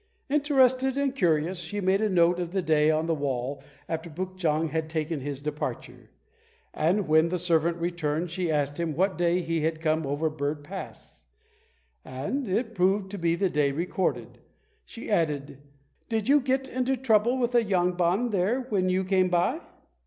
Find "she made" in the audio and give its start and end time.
1.59-2.01